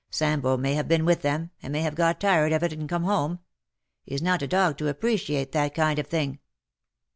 ■ 0.01 0.03
Sambo 0.09 0.57
may 0.57 0.73
have 0.73 0.87
been 0.87 1.05
with 1.05 1.21
them— 1.21 1.51
and 1.61 1.71
may 1.71 1.81
have 1.81 1.93
got 1.93 2.19
tired 2.19 2.51
of 2.53 2.63
it 2.63 2.73
and 2.73 2.89
come 2.89 3.03
home. 3.03 3.37
He's 4.03 4.23
not 4.23 4.41
a 4.41 4.47
dog 4.47 4.79
to 4.79 4.87
appreciate 4.87 5.51
that 5.51 5.75
kind 5.75 5.99
of 5.99 6.07
thing." 6.07 6.39